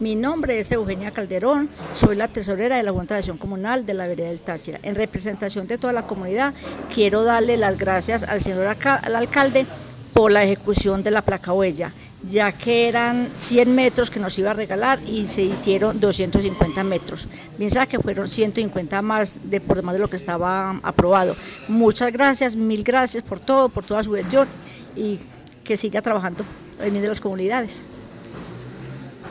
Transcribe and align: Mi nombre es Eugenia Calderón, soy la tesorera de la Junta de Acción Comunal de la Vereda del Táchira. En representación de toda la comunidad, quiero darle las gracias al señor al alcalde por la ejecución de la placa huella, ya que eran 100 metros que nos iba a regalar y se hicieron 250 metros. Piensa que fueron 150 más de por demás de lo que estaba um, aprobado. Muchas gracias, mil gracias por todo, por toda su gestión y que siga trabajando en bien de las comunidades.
Mi 0.00 0.14
nombre 0.14 0.60
es 0.60 0.70
Eugenia 0.70 1.10
Calderón, 1.10 1.68
soy 1.92 2.14
la 2.14 2.28
tesorera 2.28 2.76
de 2.76 2.84
la 2.84 2.92
Junta 2.92 3.14
de 3.14 3.18
Acción 3.18 3.36
Comunal 3.36 3.84
de 3.84 3.94
la 3.94 4.06
Vereda 4.06 4.28
del 4.28 4.38
Táchira. 4.38 4.78
En 4.84 4.94
representación 4.94 5.66
de 5.66 5.76
toda 5.76 5.92
la 5.92 6.06
comunidad, 6.06 6.54
quiero 6.94 7.24
darle 7.24 7.56
las 7.56 7.76
gracias 7.76 8.22
al 8.22 8.40
señor 8.40 8.76
al 8.84 9.16
alcalde 9.16 9.66
por 10.14 10.30
la 10.30 10.44
ejecución 10.44 11.02
de 11.02 11.10
la 11.10 11.22
placa 11.22 11.52
huella, 11.52 11.92
ya 12.22 12.52
que 12.52 12.86
eran 12.86 13.28
100 13.36 13.74
metros 13.74 14.08
que 14.08 14.20
nos 14.20 14.38
iba 14.38 14.52
a 14.52 14.54
regalar 14.54 15.00
y 15.04 15.24
se 15.24 15.42
hicieron 15.42 15.98
250 15.98 16.84
metros. 16.84 17.28
Piensa 17.56 17.86
que 17.86 17.98
fueron 17.98 18.28
150 18.28 19.02
más 19.02 19.50
de 19.50 19.60
por 19.60 19.78
demás 19.78 19.94
de 19.94 20.00
lo 20.00 20.08
que 20.08 20.16
estaba 20.16 20.70
um, 20.70 20.80
aprobado. 20.84 21.34
Muchas 21.66 22.12
gracias, 22.12 22.54
mil 22.54 22.84
gracias 22.84 23.24
por 23.24 23.40
todo, 23.40 23.68
por 23.68 23.84
toda 23.84 24.04
su 24.04 24.12
gestión 24.12 24.46
y 24.94 25.18
que 25.64 25.76
siga 25.76 26.02
trabajando 26.02 26.44
en 26.78 26.92
bien 26.92 27.02
de 27.02 27.08
las 27.08 27.20
comunidades. 27.20 27.84